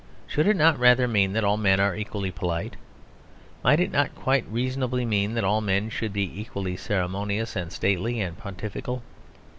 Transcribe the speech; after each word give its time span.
Should 0.25 0.47
it 0.47 0.55
not 0.57 0.79
rather 0.79 1.07
mean 1.07 1.33
that 1.33 1.43
all 1.43 1.57
men 1.57 1.79
are 1.79 1.95
equally 1.95 2.31
polite? 2.31 2.75
Might 3.63 3.79
it 3.79 3.91
not 3.91 4.15
quite 4.15 4.43
reasonably 4.49 5.05
mean 5.05 5.35
that 5.35 5.43
all 5.43 5.61
men 5.61 5.91
should 5.91 6.11
be 6.11 6.41
equally 6.41 6.75
ceremonious 6.75 7.55
and 7.55 7.71
stately 7.71 8.19
and 8.19 8.35
pontifical? 8.35 9.03